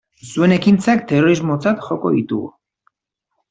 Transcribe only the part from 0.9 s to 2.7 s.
terrorismotzat joko ditugu.